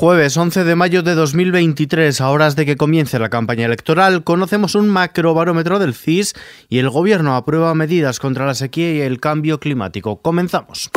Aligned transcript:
Jueves 0.00 0.34
11 0.34 0.64
de 0.64 0.76
mayo 0.76 1.02
de 1.02 1.14
2023, 1.14 2.22
a 2.22 2.30
horas 2.30 2.56
de 2.56 2.64
que 2.64 2.78
comience 2.78 3.18
la 3.18 3.28
campaña 3.28 3.66
electoral, 3.66 4.24
conocemos 4.24 4.74
un 4.74 4.88
macrobarómetro 4.88 5.78
del 5.78 5.92
CIS 5.92 6.32
y 6.70 6.78
el 6.78 6.88
gobierno 6.88 7.36
aprueba 7.36 7.74
medidas 7.74 8.18
contra 8.18 8.46
la 8.46 8.54
sequía 8.54 8.94
y 8.94 9.00
el 9.02 9.20
cambio 9.20 9.60
climático. 9.60 10.22
Comenzamos. 10.22 10.88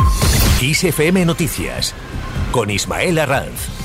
ISFM 0.62 1.26
Noticias 1.26 1.94
con 2.54 2.70
Ismael 2.70 3.20
Arranz. 3.20 3.83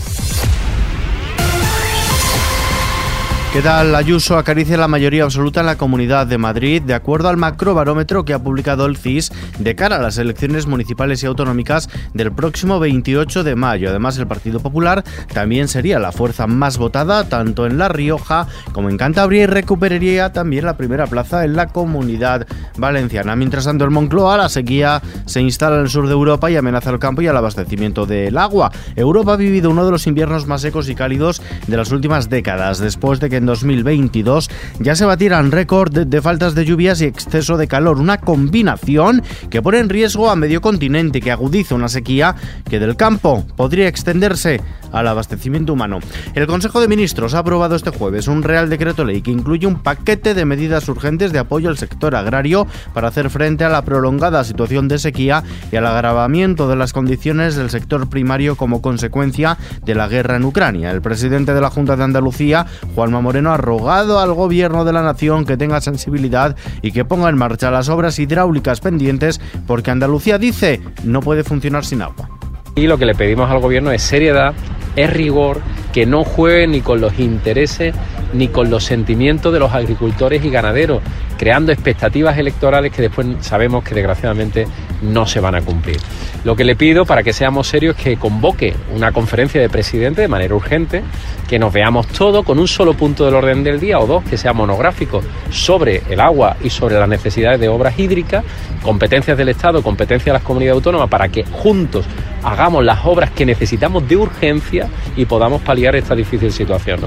¿Qué 3.50 3.62
tal? 3.62 3.94
Ayuso 3.94 4.36
acaricia 4.36 4.76
la 4.76 4.88
mayoría 4.88 5.24
absoluta 5.24 5.60
en 5.60 5.66
la 5.66 5.78
Comunidad 5.78 6.26
de 6.26 6.36
Madrid, 6.36 6.82
de 6.82 6.92
acuerdo 6.92 7.30
al 7.30 7.38
macrobarómetro 7.38 8.26
que 8.26 8.34
ha 8.34 8.38
publicado 8.38 8.84
el 8.84 8.98
CIS 8.98 9.32
de 9.58 9.74
cara 9.74 9.96
a 9.96 10.02
las 10.02 10.18
elecciones 10.18 10.66
municipales 10.66 11.22
y 11.22 11.26
autonómicas 11.26 11.88
del 12.12 12.30
próximo 12.30 12.78
28 12.78 13.44
de 13.44 13.56
mayo. 13.56 13.88
Además, 13.88 14.18
el 14.18 14.26
Partido 14.26 14.60
Popular 14.60 15.02
también 15.32 15.66
sería 15.66 15.98
la 15.98 16.12
fuerza 16.12 16.46
más 16.46 16.76
votada 16.76 17.24
tanto 17.24 17.64
en 17.64 17.78
La 17.78 17.88
Rioja 17.88 18.46
como 18.72 18.90
en 18.90 18.98
Cantabria 18.98 19.44
y 19.44 19.46
recuperaría 19.46 20.30
también 20.30 20.66
la 20.66 20.76
primera 20.76 21.06
plaza 21.06 21.46
en 21.46 21.56
la 21.56 21.68
Comunidad 21.68 22.46
Valenciana. 22.76 23.34
Mientras 23.34 23.64
tanto, 23.64 23.86
el 23.86 23.90
Moncloa, 23.90 24.36
la 24.36 24.50
sequía 24.50 25.00
se 25.24 25.40
instala 25.40 25.76
en 25.76 25.82
el 25.82 25.88
sur 25.88 26.06
de 26.06 26.12
Europa 26.12 26.50
y 26.50 26.56
amenaza 26.56 26.90
el 26.90 26.98
campo 26.98 27.22
y 27.22 27.26
el 27.26 27.36
abastecimiento 27.36 28.04
del 28.04 28.36
agua. 28.36 28.70
Europa 28.94 29.32
ha 29.32 29.36
vivido 29.36 29.70
uno 29.70 29.86
de 29.86 29.90
los 29.90 30.06
inviernos 30.06 30.46
más 30.46 30.60
secos 30.60 30.90
y 30.90 30.94
cálidos 30.94 31.40
de 31.66 31.76
las 31.78 31.90
últimas 31.90 32.28
décadas, 32.28 32.78
después 32.78 33.18
de 33.20 33.30
que 33.30 33.37
en 33.38 33.46
2022 33.46 34.50
ya 34.80 34.94
se 34.94 35.04
batieran 35.04 35.50
récord 35.50 35.92
de, 35.92 36.22
faltas 36.22 36.54
de 36.54 36.64
lluvias 36.64 37.00
y 37.00 37.06
exceso 37.06 37.56
de 37.56 37.68
calor, 37.68 37.98
una 37.98 38.18
combinación 38.18 39.22
que 39.50 39.62
pone 39.62 39.78
en 39.78 39.88
riesgo 39.88 40.30
a 40.30 40.36
medio 40.36 40.60
continente, 40.60 41.20
que 41.20 41.32
agudiza 41.32 41.74
una 41.74 41.88
sequía 41.88 42.36
que 42.68 42.78
del 42.78 42.96
campo 42.96 43.46
podría 43.56 43.88
extenderse 43.88 44.60
al 44.92 45.06
abastecimiento 45.06 45.72
humano. 45.72 46.00
El 46.34 46.46
Consejo 46.46 46.80
de 46.80 46.88
Ministros 46.88 47.34
ha 47.34 47.40
aprobado 47.40 47.76
este 47.76 47.90
jueves 47.90 48.28
un 48.28 48.42
Real 48.42 48.68
Decreto 48.68 49.04
Ley 49.04 49.22
que 49.22 49.30
incluye 49.30 49.66
un 49.66 49.82
paquete 49.82 50.34
de 50.34 50.44
medidas 50.44 50.88
urgentes 50.88 51.32
de 51.32 51.38
apoyo 51.38 51.68
al 51.68 51.78
sector 51.78 52.14
agrario 52.14 52.66
para 52.94 53.08
hacer 53.08 53.30
frente 53.30 53.64
a 53.64 53.68
la 53.68 53.82
prolongada 53.82 54.44
situación 54.44 54.88
de 54.88 54.98
sequía 54.98 55.42
y 55.70 55.76
al 55.76 55.86
agravamiento 55.86 56.68
de 56.68 56.76
las 56.76 56.92
condiciones 56.92 57.56
del 57.56 57.70
sector 57.70 58.08
primario 58.08 58.56
como 58.56 58.82
consecuencia 58.82 59.58
de 59.84 59.94
la 59.94 60.08
guerra 60.08 60.36
en 60.36 60.44
Ucrania. 60.44 60.90
El 60.90 61.02
presidente 61.02 61.54
de 61.54 61.60
la 61.60 61.70
Junta 61.70 61.96
de 61.96 62.04
Andalucía, 62.04 62.66
Juanma 62.94 63.20
Moreno 63.28 63.52
ha 63.52 63.58
rogado 63.58 64.20
al 64.20 64.32
gobierno 64.32 64.86
de 64.86 64.94
la 64.94 65.02
nación 65.02 65.44
que 65.44 65.58
tenga 65.58 65.82
sensibilidad 65.82 66.56
y 66.80 66.92
que 66.92 67.04
ponga 67.04 67.28
en 67.28 67.36
marcha 67.36 67.70
las 67.70 67.90
obras 67.90 68.18
hidráulicas 68.18 68.80
pendientes 68.80 69.38
porque 69.66 69.90
Andalucía 69.90 70.38
dice 70.38 70.80
no 71.04 71.20
puede 71.20 71.44
funcionar 71.44 71.84
sin 71.84 72.00
agua. 72.00 72.30
Y 72.74 72.86
lo 72.86 72.96
que 72.96 73.04
le 73.04 73.14
pedimos 73.14 73.50
al 73.50 73.60
gobierno 73.60 73.90
es 73.90 74.00
seriedad, 74.00 74.54
es 74.96 75.12
rigor, 75.12 75.60
que 75.92 76.06
no 76.06 76.24
juegue 76.24 76.66
ni 76.66 76.80
con 76.80 77.00
los 77.00 77.18
intereses 77.18 77.94
ni 78.32 78.48
con 78.48 78.70
los 78.70 78.84
sentimientos 78.84 79.52
de 79.52 79.58
los 79.58 79.72
agricultores 79.72 80.44
y 80.44 80.50
ganaderos, 80.50 81.02
creando 81.38 81.72
expectativas 81.72 82.36
electorales 82.36 82.92
que 82.92 83.02
después 83.02 83.26
sabemos 83.40 83.84
que 83.84 83.94
desgraciadamente 83.94 84.66
no 85.02 85.26
se 85.26 85.40
van 85.40 85.54
a 85.54 85.62
cumplir. 85.62 85.98
Lo 86.44 86.56
que 86.56 86.64
le 86.64 86.76
pido 86.76 87.04
para 87.04 87.22
que 87.22 87.32
seamos 87.32 87.68
serios 87.68 87.96
es 87.96 88.02
que 88.02 88.16
convoque 88.16 88.74
una 88.94 89.12
conferencia 89.12 89.60
de 89.60 89.68
presidente 89.68 90.22
de 90.22 90.28
manera 90.28 90.54
urgente, 90.54 91.02
que 91.48 91.58
nos 91.58 91.72
veamos 91.72 92.06
todo 92.08 92.42
con 92.42 92.58
un 92.58 92.68
solo 92.68 92.94
punto 92.94 93.24
del 93.24 93.34
orden 93.34 93.64
del 93.64 93.80
día 93.80 93.98
o 93.98 94.06
dos, 94.06 94.24
que 94.24 94.36
sea 94.36 94.52
monográfico 94.52 95.22
sobre 95.50 96.02
el 96.10 96.20
agua 96.20 96.56
y 96.62 96.70
sobre 96.70 96.98
las 96.98 97.08
necesidades 97.08 97.60
de 97.60 97.68
obras 97.68 97.98
hídricas, 97.98 98.44
competencias 98.82 99.38
del 99.38 99.48
Estado, 99.48 99.82
competencias 99.82 100.26
de 100.26 100.32
las 100.32 100.42
comunidades 100.42 100.76
autónomas, 100.76 101.08
para 101.08 101.28
que 101.28 101.44
juntos 101.44 102.04
hagamos 102.42 102.84
las 102.84 103.04
obras 103.04 103.30
que 103.30 103.46
necesitamos 103.46 104.08
de 104.08 104.16
urgencia 104.16 104.88
y 105.16 105.24
podamos 105.24 105.62
paliar 105.62 105.96
esta 105.96 106.14
difícil 106.14 106.52
situación. 106.52 107.00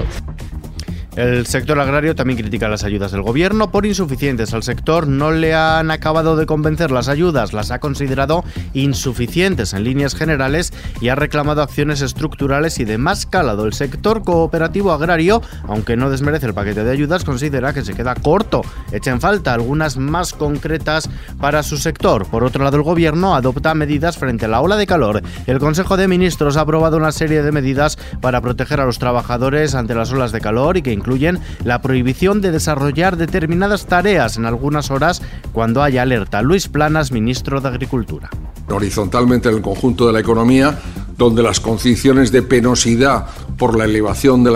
El 1.14 1.46
sector 1.46 1.78
agrario 1.78 2.14
también 2.14 2.38
critica 2.38 2.70
las 2.70 2.84
ayudas 2.84 3.12
del 3.12 3.20
gobierno 3.20 3.70
por 3.70 3.84
insuficientes. 3.84 4.54
Al 4.54 4.62
sector 4.62 5.06
no 5.06 5.30
le 5.30 5.54
han 5.54 5.90
acabado 5.90 6.36
de 6.36 6.46
convencer 6.46 6.90
las 6.90 7.08
ayudas, 7.08 7.52
las 7.52 7.70
ha 7.70 7.80
considerado 7.80 8.44
insuficientes 8.72 9.74
en 9.74 9.84
líneas 9.84 10.14
generales 10.14 10.72
y 11.02 11.10
ha 11.10 11.14
reclamado 11.14 11.60
acciones 11.60 12.00
estructurales 12.00 12.78
y 12.78 12.86
de 12.86 12.96
más 12.96 13.26
calado. 13.26 13.66
El 13.66 13.74
sector 13.74 14.22
cooperativo 14.22 14.90
agrario, 14.90 15.42
aunque 15.68 15.98
no 15.98 16.08
desmerece 16.08 16.46
el 16.46 16.54
paquete 16.54 16.82
de 16.82 16.92
ayudas, 16.92 17.24
considera 17.24 17.74
que 17.74 17.84
se 17.84 17.92
queda 17.92 18.14
corto. 18.14 18.62
Echa 18.90 19.10
en 19.10 19.20
falta 19.20 19.52
algunas 19.52 19.98
más 19.98 20.32
concretas 20.32 21.10
para 21.38 21.62
su 21.62 21.76
sector. 21.76 22.24
Por 22.24 22.42
otro 22.42 22.64
lado, 22.64 22.78
el 22.78 22.84
gobierno 22.84 23.34
adopta 23.34 23.74
medidas 23.74 24.16
frente 24.16 24.46
a 24.46 24.48
la 24.48 24.62
ola 24.62 24.76
de 24.76 24.86
calor. 24.86 25.20
El 25.46 25.58
Consejo 25.58 25.98
de 25.98 26.08
Ministros 26.08 26.56
ha 26.56 26.62
aprobado 26.62 26.96
una 26.96 27.12
serie 27.12 27.42
de 27.42 27.52
medidas 27.52 27.98
para 28.22 28.40
proteger 28.40 28.80
a 28.80 28.86
los 28.86 28.98
trabajadores 28.98 29.74
ante 29.74 29.94
las 29.94 30.10
olas 30.10 30.32
de 30.32 30.40
calor 30.40 30.78
y 30.78 30.82
que 30.82 31.01
incluyen 31.02 31.40
la 31.64 31.82
prohibición 31.82 32.40
de 32.40 32.52
desarrollar 32.52 33.16
determinadas 33.16 33.86
tareas 33.86 34.36
en 34.36 34.46
algunas 34.46 34.92
horas 34.92 35.20
cuando 35.52 35.82
haya 35.82 36.02
alerta. 36.02 36.42
Luis 36.42 36.68
Planas, 36.68 37.10
ministro 37.10 37.60
de 37.60 37.68
Agricultura. 37.68 38.30
Horizontalmente 38.68 39.48
en 39.48 39.56
el 39.56 39.62
conjunto 39.62 40.06
de 40.06 40.12
la 40.12 40.20
economía, 40.20 40.78
donde 41.18 41.42
las 41.42 41.58
condiciones 41.58 42.30
de 42.30 42.42
penosidad 42.42 43.26
por 43.58 43.76
la 43.76 43.84
elevación 43.84 44.44
de, 44.44 44.52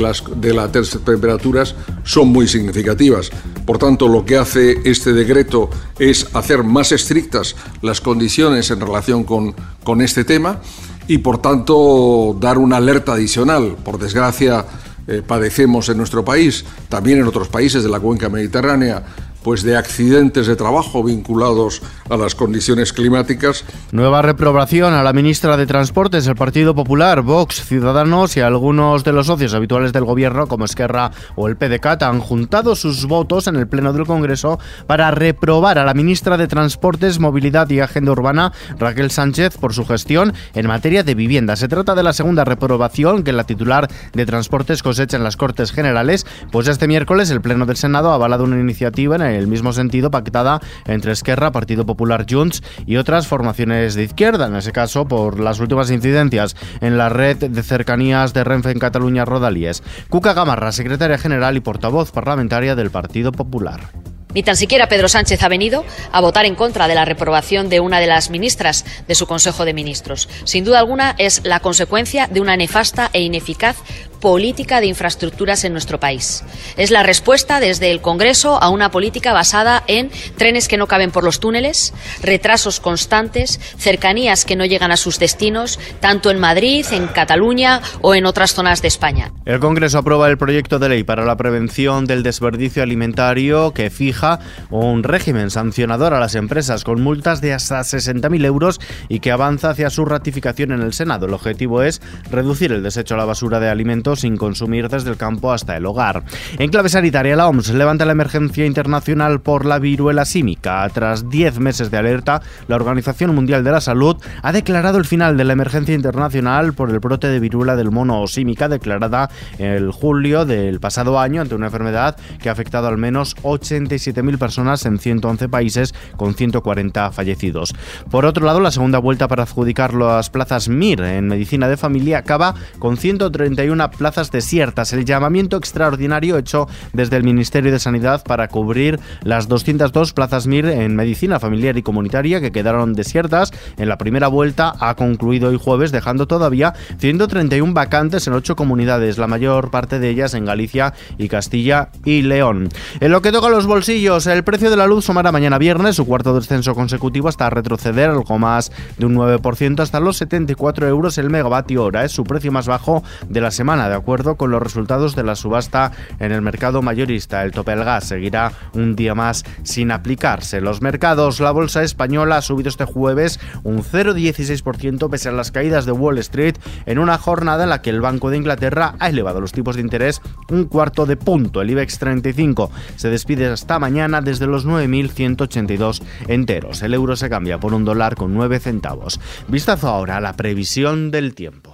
las, 0.00 0.24
de 0.36 0.54
las 0.54 0.72
temperaturas 1.04 1.76
son 2.02 2.28
muy 2.28 2.48
significativas. 2.48 3.30
Por 3.64 3.78
tanto, 3.78 4.08
lo 4.08 4.24
que 4.24 4.36
hace 4.36 4.80
este 4.84 5.12
decreto 5.12 5.70
es 6.00 6.26
hacer 6.34 6.64
más 6.64 6.90
estrictas 6.90 7.54
las 7.82 8.00
condiciones 8.00 8.70
en 8.72 8.80
relación 8.80 9.22
con 9.22 10.00
este 10.02 10.24
tema 10.24 10.58
y, 11.06 11.18
por 11.18 11.38
tanto, 11.38 12.36
dar 12.40 12.58
una 12.58 12.78
alerta 12.78 13.12
adicional. 13.12 13.76
Por 13.84 13.98
desgracia, 13.98 14.64
eh, 15.06 15.22
padecemos 15.26 15.88
en 15.88 15.98
nuestro 15.98 16.24
país, 16.24 16.64
también 16.88 17.18
en 17.18 17.26
otros 17.26 17.48
países 17.48 17.82
de 17.82 17.88
la 17.90 18.00
cuenca 18.00 18.28
mediterránea, 18.28 19.02
pues 19.44 19.62
de 19.62 19.76
accidentes 19.76 20.46
de 20.46 20.56
trabajo 20.56 21.04
vinculados 21.04 21.82
a 22.10 22.16
las 22.16 22.34
condiciones 22.34 22.92
climáticas. 22.92 23.64
Nueva 23.92 24.22
reprobación 24.22 24.94
a 24.94 25.02
la 25.02 25.12
ministra 25.12 25.56
de 25.56 25.66
Transportes, 25.66 26.26
el 26.26 26.34
Partido 26.34 26.74
Popular, 26.74 27.20
Vox, 27.20 27.62
Ciudadanos 27.64 28.36
y 28.36 28.40
algunos 28.40 29.04
de 29.04 29.12
los 29.12 29.26
socios 29.26 29.54
habituales 29.54 29.92
del 29.92 30.04
gobierno 30.04 30.48
como 30.48 30.64
Esquerra 30.64 31.12
o 31.36 31.46
el 31.46 31.56
PDCAT 31.56 32.02
han 32.02 32.20
juntado 32.20 32.74
sus 32.74 33.04
votos 33.06 33.46
en 33.46 33.56
el 33.56 33.68
Pleno 33.68 33.92
del 33.92 34.06
Congreso 34.06 34.58
para 34.86 35.10
reprobar 35.10 35.78
a 35.78 35.84
la 35.84 35.94
ministra 35.94 36.38
de 36.38 36.48
Transportes, 36.48 37.20
Movilidad 37.20 37.68
y 37.68 37.80
Agenda 37.80 38.12
Urbana, 38.12 38.52
Raquel 38.78 39.10
Sánchez, 39.10 39.58
por 39.58 39.74
su 39.74 39.84
gestión 39.84 40.32
en 40.54 40.66
materia 40.66 41.02
de 41.02 41.14
vivienda. 41.14 41.56
Se 41.56 41.68
trata 41.68 41.94
de 41.94 42.02
la 42.02 42.14
segunda 42.14 42.44
reprobación 42.44 43.22
que 43.22 43.32
la 43.32 43.44
titular 43.44 43.88
de 44.14 44.26
Transportes 44.26 44.82
cosecha 44.82 45.18
en 45.18 45.24
las 45.24 45.36
Cortes 45.36 45.70
Generales, 45.70 46.26
pues 46.50 46.66
este 46.68 46.88
miércoles 46.88 47.30
el 47.30 47.42
Pleno 47.42 47.66
del 47.66 47.76
Senado 47.76 48.10
ha 48.10 48.14
avalado 48.14 48.44
una 48.44 48.58
iniciativa 48.58 49.16
en 49.16 49.22
el 49.22 49.33
el 49.34 49.46
mismo 49.46 49.72
sentido 49.72 50.10
pactada 50.10 50.60
entre 50.86 51.12
Esquerra, 51.12 51.52
Partido 51.52 51.86
Popular 51.86 52.26
Junts 52.28 52.62
y 52.86 52.96
otras 52.96 53.26
formaciones 53.26 53.94
de 53.94 54.04
izquierda, 54.04 54.46
en 54.46 54.56
ese 54.56 54.72
caso 54.72 55.06
por 55.06 55.40
las 55.40 55.60
últimas 55.60 55.90
incidencias 55.90 56.56
en 56.80 56.98
la 56.98 57.08
red 57.08 57.36
de 57.36 57.62
cercanías 57.62 58.32
de 58.34 58.44
Renfe 58.44 58.70
en 58.70 58.78
Cataluña 58.78 59.24
Rodalíes. 59.24 59.82
Cuca 60.08 60.34
Gamarra, 60.34 60.72
secretaria 60.72 61.18
general 61.18 61.56
y 61.56 61.60
portavoz 61.60 62.10
parlamentaria 62.10 62.74
del 62.74 62.90
Partido 62.90 63.32
Popular. 63.32 64.03
Ni 64.34 64.42
tan 64.42 64.56
siquiera 64.56 64.88
Pedro 64.88 65.08
Sánchez 65.08 65.42
ha 65.42 65.48
venido 65.48 65.84
a 66.10 66.20
votar 66.20 66.44
en 66.44 66.56
contra 66.56 66.88
de 66.88 66.94
la 66.94 67.04
reprobación 67.04 67.68
de 67.68 67.80
una 67.80 68.00
de 68.00 68.08
las 68.08 68.30
ministras 68.30 68.84
de 69.06 69.14
su 69.14 69.26
Consejo 69.26 69.64
de 69.64 69.74
Ministros. 69.74 70.28
Sin 70.44 70.64
duda 70.64 70.80
alguna 70.80 71.14
es 71.18 71.42
la 71.44 71.60
consecuencia 71.60 72.26
de 72.26 72.40
una 72.40 72.56
nefasta 72.56 73.10
e 73.12 73.20
ineficaz 73.20 73.76
política 74.24 74.80
de 74.80 74.86
infraestructuras 74.86 75.64
en 75.64 75.72
nuestro 75.72 76.00
país. 76.00 76.44
Es 76.78 76.90
la 76.90 77.02
respuesta 77.02 77.60
desde 77.60 77.90
el 77.90 78.00
Congreso 78.00 78.60
a 78.60 78.70
una 78.70 78.90
política 78.90 79.34
basada 79.34 79.84
en 79.86 80.10
trenes 80.38 80.66
que 80.66 80.78
no 80.78 80.86
caben 80.86 81.10
por 81.10 81.24
los 81.24 81.40
túneles, 81.40 81.92
retrasos 82.22 82.80
constantes, 82.80 83.60
cercanías 83.76 84.46
que 84.46 84.56
no 84.56 84.64
llegan 84.64 84.92
a 84.92 84.96
sus 84.96 85.18
destinos, 85.18 85.78
tanto 86.00 86.30
en 86.30 86.40
Madrid, 86.40 86.86
en 86.90 87.06
Cataluña 87.08 87.82
o 88.00 88.14
en 88.14 88.24
otras 88.24 88.54
zonas 88.54 88.80
de 88.80 88.88
España. 88.88 89.30
El 89.44 89.60
Congreso 89.60 89.98
aprueba 89.98 90.30
el 90.30 90.38
proyecto 90.38 90.78
de 90.78 90.88
ley 90.88 91.04
para 91.04 91.26
la 91.26 91.36
prevención 91.36 92.06
del 92.06 92.22
desperdicio 92.22 92.82
alimentario 92.82 93.74
que 93.74 93.90
fija 93.90 94.23
un 94.70 95.02
régimen 95.02 95.50
sancionador 95.50 96.14
a 96.14 96.20
las 96.20 96.34
empresas 96.34 96.84
con 96.84 97.02
multas 97.02 97.40
de 97.40 97.52
hasta 97.52 97.80
60.000 97.80 98.44
euros 98.44 98.80
y 99.08 99.20
que 99.20 99.32
avanza 99.32 99.70
hacia 99.70 99.90
su 99.90 100.04
ratificación 100.04 100.72
en 100.72 100.82
el 100.82 100.92
Senado. 100.92 101.26
El 101.26 101.34
objetivo 101.34 101.82
es 101.82 102.00
reducir 102.30 102.72
el 102.72 102.82
desecho 102.82 103.14
a 103.14 103.18
la 103.18 103.24
basura 103.24 103.60
de 103.60 103.68
alimentos 103.68 104.20
sin 104.20 104.36
consumir 104.36 104.88
desde 104.88 105.10
el 105.10 105.16
campo 105.16 105.52
hasta 105.52 105.76
el 105.76 105.86
hogar. 105.86 106.22
En 106.58 106.70
clave 106.70 106.88
sanitaria, 106.88 107.36
la 107.36 107.48
OMS 107.48 107.70
levanta 107.70 108.04
la 108.04 108.12
emergencia 108.12 108.66
internacional 108.66 109.40
por 109.40 109.64
la 109.64 109.78
viruela 109.78 110.24
símica. 110.24 110.88
Tras 110.92 111.28
10 111.28 111.58
meses 111.60 111.90
de 111.90 111.98
alerta, 111.98 112.42
la 112.68 112.76
Organización 112.76 113.34
Mundial 113.34 113.64
de 113.64 113.72
la 113.72 113.80
Salud 113.80 114.16
ha 114.42 114.52
declarado 114.52 114.98
el 114.98 115.04
final 115.04 115.36
de 115.36 115.44
la 115.44 115.52
emergencia 115.52 115.94
internacional 115.94 116.72
por 116.72 116.90
el 116.90 117.00
brote 117.00 117.28
de 117.28 117.40
viruela 117.40 117.76
del 117.76 117.90
mono 117.90 118.26
símica 118.26 118.68
declarada 118.68 119.30
el 119.58 119.90
julio 119.90 120.44
del 120.44 120.80
pasado 120.80 121.18
año 121.18 121.40
ante 121.40 121.54
una 121.54 121.66
enfermedad 121.66 122.16
que 122.40 122.48
ha 122.48 122.52
afectado 122.52 122.88
al 122.88 122.98
menos 122.98 123.36
87 123.42 124.13
7.000 124.14 124.38
personas 124.38 124.86
en 124.86 124.98
111 124.98 125.48
países 125.48 125.94
con 126.16 126.34
140 126.34 127.10
fallecidos. 127.12 127.74
Por 128.10 128.26
otro 128.26 128.46
lado, 128.46 128.60
la 128.60 128.70
segunda 128.70 128.98
vuelta 128.98 129.28
para 129.28 129.42
adjudicar 129.42 129.94
las 129.94 130.30
plazas 130.30 130.68
MIR 130.68 131.02
en 131.02 131.28
medicina 131.28 131.68
de 131.68 131.76
familia 131.76 132.18
acaba 132.18 132.54
con 132.78 132.96
131 132.96 133.90
plazas 133.90 134.30
desiertas. 134.30 134.92
El 134.92 135.04
llamamiento 135.04 135.56
extraordinario 135.56 136.38
hecho 136.38 136.68
desde 136.92 137.16
el 137.16 137.24
Ministerio 137.24 137.72
de 137.72 137.78
Sanidad 137.78 138.22
para 138.24 138.48
cubrir 138.48 139.00
las 139.22 139.48
202 139.48 140.12
plazas 140.12 140.46
MIR 140.46 140.66
en 140.66 140.96
medicina 140.96 141.40
familiar 141.40 141.76
y 141.76 141.82
comunitaria 141.82 142.40
que 142.40 142.52
quedaron 142.52 142.94
desiertas 142.94 143.52
en 143.76 143.88
la 143.88 143.98
primera 143.98 144.28
vuelta 144.28 144.74
ha 144.80 144.94
concluido 144.94 145.48
hoy 145.48 145.58
jueves, 145.58 145.92
dejando 145.92 146.26
todavía 146.26 146.74
131 146.98 147.72
vacantes 147.72 148.26
en 148.26 148.34
ocho 148.34 148.56
comunidades, 148.56 149.18
la 149.18 149.26
mayor 149.26 149.70
parte 149.70 149.98
de 149.98 150.10
ellas 150.10 150.34
en 150.34 150.44
Galicia 150.44 150.94
y 151.18 151.28
Castilla 151.28 151.90
y 152.04 152.22
León. 152.22 152.68
En 153.00 153.10
lo 153.10 153.22
que 153.22 153.32
toca 153.32 153.48
los 153.48 153.66
bolsillos, 153.66 153.84
el 154.04 154.44
precio 154.44 154.68
de 154.68 154.76
la 154.76 154.86
luz 154.86 155.06
sumará 155.06 155.32
mañana 155.32 155.56
viernes 155.56 155.96
su 155.96 156.04
cuarto 156.04 156.34
descenso 156.34 156.74
consecutivo 156.74 157.28
hasta 157.28 157.48
retroceder 157.48 158.10
algo 158.10 158.38
más 158.38 158.70
de 158.98 159.06
un 159.06 159.14
9% 159.14 159.80
hasta 159.80 159.98
los 159.98 160.18
74 160.18 160.86
euros 160.86 161.16
el 161.16 161.30
megavatio 161.30 161.84
hora. 161.84 162.04
Es 162.04 162.12
su 162.12 162.22
precio 162.22 162.52
más 162.52 162.66
bajo 162.66 163.02
de 163.30 163.40
la 163.40 163.50
semana, 163.50 163.88
de 163.88 163.94
acuerdo 163.94 164.36
con 164.36 164.50
los 164.50 164.62
resultados 164.62 165.16
de 165.16 165.22
la 165.22 165.34
subasta 165.34 165.92
en 166.18 166.32
el 166.32 166.42
mercado 166.42 166.82
mayorista. 166.82 167.42
El 167.44 167.52
tope 167.52 167.70
del 167.70 167.84
gas 167.84 168.04
seguirá 168.04 168.52
un 168.74 168.94
día 168.94 169.14
más 169.14 169.42
sin 169.62 169.90
aplicarse. 169.90 170.60
Los 170.60 170.82
mercados, 170.82 171.40
la 171.40 171.50
bolsa 171.50 171.82
española 171.82 172.36
ha 172.36 172.42
subido 172.42 172.68
este 172.68 172.84
jueves 172.84 173.40
un 173.62 173.82
0,16% 173.82 175.08
pese 175.08 175.30
a 175.30 175.32
las 175.32 175.50
caídas 175.50 175.86
de 175.86 175.92
Wall 175.92 176.18
Street 176.18 176.56
en 176.84 176.98
una 176.98 177.16
jornada 177.16 177.64
en 177.64 177.70
la 177.70 177.80
que 177.80 177.88
el 177.88 178.02
Banco 178.02 178.28
de 178.28 178.36
Inglaterra 178.36 178.96
ha 178.98 179.08
elevado 179.08 179.40
los 179.40 179.52
tipos 179.52 179.76
de 179.76 179.82
interés 179.82 180.20
un 180.50 180.66
cuarto 180.66 181.06
de 181.06 181.16
punto. 181.16 181.62
El 181.62 181.70
IBEX 181.70 181.98
35 181.98 182.70
se 182.96 183.08
despide 183.08 183.46
hasta 183.46 183.78
mañana 183.78 183.93
desde 184.22 184.46
los 184.46 184.66
9.182 184.66 186.02
enteros. 186.26 186.82
El 186.82 186.94
euro 186.94 187.14
se 187.16 187.30
cambia 187.30 187.58
por 187.58 187.74
un 187.74 187.84
dólar 187.84 188.16
con 188.16 188.34
9 188.34 188.58
centavos. 188.58 189.20
Vistazo 189.48 189.88
ahora 189.88 190.16
a 190.16 190.20
la 190.20 190.34
previsión 190.34 191.10
del 191.10 191.34
tiempo. 191.34 191.73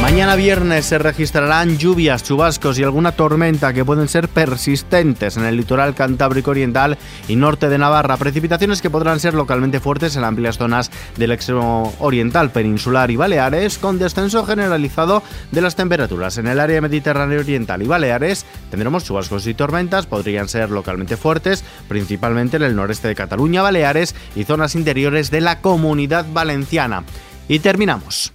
Mañana 0.00 0.36
viernes 0.36 0.86
se 0.86 0.96
registrarán 0.96 1.76
lluvias, 1.76 2.22
chubascos 2.22 2.78
y 2.78 2.84
alguna 2.84 3.12
tormenta 3.12 3.72
que 3.72 3.84
pueden 3.84 4.08
ser 4.08 4.28
persistentes 4.28 5.36
en 5.36 5.44
el 5.44 5.56
litoral 5.56 5.94
cantábrico 5.94 6.52
oriental 6.52 6.96
y 7.26 7.34
norte 7.34 7.68
de 7.68 7.78
Navarra. 7.78 8.16
Precipitaciones 8.16 8.80
que 8.80 8.90
podrán 8.90 9.18
ser 9.18 9.34
localmente 9.34 9.80
fuertes 9.80 10.14
en 10.14 10.22
amplias 10.22 10.56
zonas 10.56 10.92
del 11.16 11.32
extremo 11.32 11.92
oriental, 11.98 12.50
peninsular 12.50 13.10
y 13.10 13.16
Baleares, 13.16 13.76
con 13.78 13.98
descenso 13.98 14.46
generalizado 14.46 15.22
de 15.50 15.60
las 15.60 15.74
temperaturas. 15.74 16.38
En 16.38 16.46
el 16.46 16.60
área 16.60 16.80
mediterránea 16.80 17.40
oriental 17.40 17.82
y 17.82 17.86
Baleares 17.86 18.46
tendremos 18.70 19.04
chubascos 19.04 19.46
y 19.48 19.54
tormentas, 19.54 20.06
podrían 20.06 20.48
ser 20.48 20.70
localmente 20.70 21.16
fuertes, 21.16 21.64
principalmente 21.88 22.56
en 22.56 22.62
el 22.62 22.76
noreste 22.76 23.08
de 23.08 23.16
Cataluña, 23.16 23.62
Baleares 23.62 24.14
y 24.36 24.44
zonas 24.44 24.76
interiores 24.76 25.32
de 25.32 25.40
la 25.40 25.60
comunidad 25.60 26.24
valenciana. 26.32 27.02
Y 27.48 27.58
terminamos. 27.58 28.32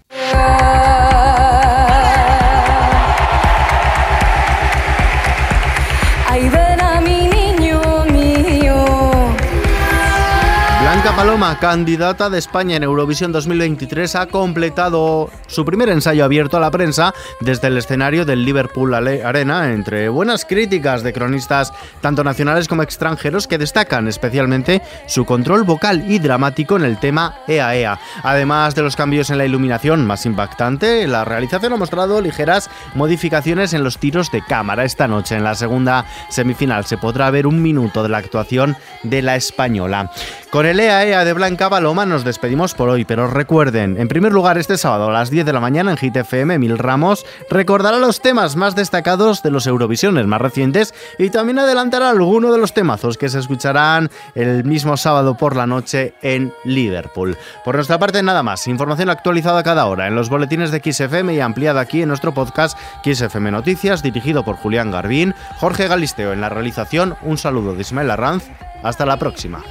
Paloma, 11.16 11.60
candidata 11.60 12.32
de 12.32 12.40
España 12.40 12.76
en 12.76 12.84
Eurovisión 12.84 13.32
2023, 13.32 14.16
ha 14.16 14.26
completado 14.26 15.30
su 15.46 15.64
primer 15.64 15.90
ensayo 15.90 16.26
abierto 16.26 16.58
a 16.58 16.60
la 16.60 16.72
prensa 16.72 17.14
desde 17.40 17.68
el 17.68 17.78
escenario 17.78 18.26
del 18.26 18.44
Liverpool 18.44 18.96
Arena, 18.96 19.72
entre 19.72 20.10
buenas 20.10 20.44
críticas 20.44 21.04
de 21.04 21.14
cronistas 21.14 21.72
tanto 22.02 22.24
nacionales 22.24 22.68
como 22.68 22.82
extranjeros 22.82 23.48
que 23.48 23.60
destacan 23.60 24.08
especialmente 24.08 24.82
su 25.06 25.24
control 25.24 25.64
vocal 25.64 26.04
y 26.12 26.18
dramático 26.18 26.78
en 26.78 26.84
el 26.84 27.00
tema 27.00 27.38
Ea 27.48 27.76
Ea. 27.76 28.00
Además 28.24 28.74
de 28.74 28.82
los 28.82 28.96
cambios 28.96 29.30
en 29.30 29.38
la 29.38 29.46
iluminación 29.46 30.06
más 30.08 30.26
impactante, 30.26 31.08
la 31.08 31.26
realización 31.26 31.74
ha 31.74 31.78
mostrado 31.78 32.22
ligeras 32.22 32.72
modificaciones 32.96 33.74
en 33.74 33.84
los 33.84 34.00
tiros 34.00 34.32
de 34.32 34.44
cámara. 34.44 34.84
Esta 34.84 35.08
noche, 35.08 35.36
en 35.36 35.44
la 35.44 35.54
segunda 35.54 36.06
semifinal, 36.30 36.86
se 36.86 36.98
podrá 36.98 37.30
ver 37.30 37.46
un 37.46 37.62
minuto 37.62 38.02
de 38.02 38.10
la 38.10 38.18
actuación 38.18 38.76
de 39.04 39.22
la 39.22 39.36
española. 39.36 40.12
Con 40.50 40.68
el 40.68 40.80
EAEA 40.80 41.13
de 41.14 41.34
Blanca 41.34 41.70
Paloma 41.70 42.08
nos 42.08 42.24
despedimos 42.24 42.74
por 42.74 42.90
hoy, 42.90 43.06
pero 43.06 43.28
recuerden, 43.28 43.98
en 44.00 44.08
primer 44.08 44.34
lugar 44.34 44.58
este 44.58 44.80
sábado 44.80 45.10
a 45.10 45.14
las 45.14 45.30
10 45.30 45.46
de 45.46 45.54
la 45.54 45.60
mañana 45.60 45.92
en 45.92 45.98
GTFM, 45.98 46.58
Mil 46.58 46.80
Ramos 46.80 47.24
recordará 47.52 48.00
los 48.00 48.20
temas 48.20 48.56
más 48.56 48.76
destacados 48.76 49.44
de 49.44 49.52
los 49.52 49.68
Eurovisiones 49.68 50.26
más 50.26 50.42
recientes 50.42 50.96
y 51.20 51.30
también 51.30 51.60
adelantará 51.60 52.10
alguno 52.10 52.52
de 52.52 52.58
los 52.58 52.74
temazos 52.74 53.20
que 53.20 53.30
se 53.30 53.38
escucharán 53.38 54.10
el 54.34 54.64
mismo 54.64 54.98
sábado 54.98 55.38
por 55.38 55.56
la 55.56 55.68
noche 55.68 56.16
en 56.24 56.52
Liverpool. 56.66 57.38
Por 57.64 57.76
nuestra 57.76 58.00
parte 58.00 58.24
nada 58.24 58.42
más, 58.42 58.68
información 58.68 59.12
actualizada 59.12 59.62
cada 59.62 59.86
hora 59.86 60.08
en 60.08 60.16
los 60.16 60.30
boletines 60.30 60.72
de 60.72 60.82
XFM 60.82 61.36
y 61.36 61.42
ampliada 61.42 61.80
aquí 61.80 62.02
en 62.02 62.10
nuestro 62.10 62.34
podcast 62.34 62.76
XFM 63.06 63.52
Noticias, 63.52 64.02
dirigido 64.02 64.44
por 64.44 64.56
Julián 64.56 64.90
Garbín, 64.90 65.36
Jorge 65.60 65.88
Galisteo 65.88 66.34
en 66.34 66.42
la 66.42 66.50
realización, 66.50 67.16
un 67.22 67.38
saludo 67.38 67.76
de 67.76 67.82
Ismael 67.82 68.10
Arranz, 68.10 68.50
hasta 68.82 69.06
la 69.06 69.18
próxima. 69.18 69.64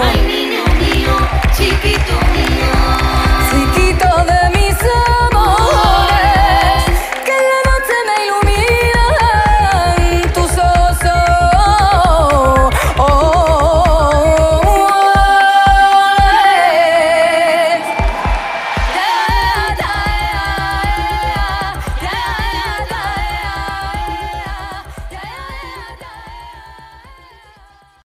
Ay, 0.00 0.20
niño 0.22 0.64
mío, 0.78 1.16
chiquito. 1.56 2.37